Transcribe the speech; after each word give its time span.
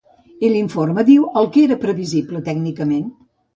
I 0.45 0.49
l’informe 0.53 1.03
diu 1.09 1.27
el 1.43 1.51
que 1.57 1.67
era 1.67 1.79
previsible 1.85 2.43
tècnicament. 2.51 3.09